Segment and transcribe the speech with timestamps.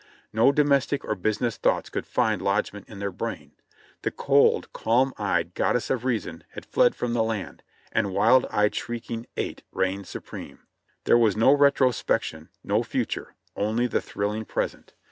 [0.33, 3.51] No domestic or business thoughts could find lodgment in their brain;
[4.01, 8.73] the cold, calm eyed "Goddess of Reason" had fled from the land, and wild eyed,
[8.73, 10.65] shrieking "Ate" reigned supreme.
[11.03, 14.93] There was no retrospection, no future, only the thrill ing present.